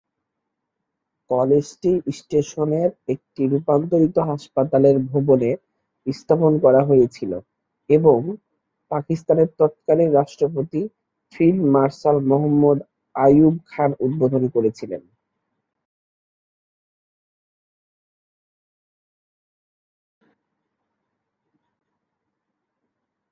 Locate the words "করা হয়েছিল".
6.59-7.31